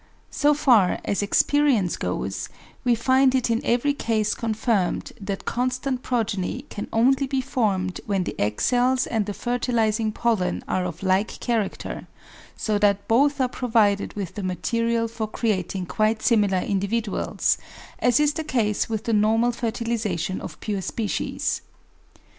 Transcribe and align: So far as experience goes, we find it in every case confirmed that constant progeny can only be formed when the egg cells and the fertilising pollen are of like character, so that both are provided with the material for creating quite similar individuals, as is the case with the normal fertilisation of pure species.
So 0.31 0.55
far 0.55 0.99
as 1.05 1.21
experience 1.21 1.95
goes, 1.95 2.49
we 2.83 2.95
find 2.95 3.35
it 3.35 3.51
in 3.51 3.61
every 3.63 3.93
case 3.93 4.33
confirmed 4.33 5.11
that 5.21 5.45
constant 5.45 6.01
progeny 6.01 6.65
can 6.69 6.87
only 6.91 7.27
be 7.27 7.39
formed 7.39 8.01
when 8.07 8.23
the 8.23 8.33
egg 8.39 8.61
cells 8.61 9.05
and 9.05 9.27
the 9.27 9.33
fertilising 9.35 10.11
pollen 10.11 10.63
are 10.67 10.85
of 10.85 11.03
like 11.03 11.39
character, 11.39 12.07
so 12.57 12.79
that 12.79 13.07
both 13.07 13.39
are 13.39 13.47
provided 13.47 14.13
with 14.15 14.33
the 14.33 14.41
material 14.41 15.07
for 15.07 15.27
creating 15.27 15.85
quite 15.85 16.23
similar 16.23 16.57
individuals, 16.61 17.59
as 17.99 18.19
is 18.19 18.33
the 18.33 18.43
case 18.43 18.89
with 18.89 19.03
the 19.03 19.13
normal 19.13 19.51
fertilisation 19.51 20.41
of 20.41 20.59
pure 20.61 20.81
species. 20.81 21.61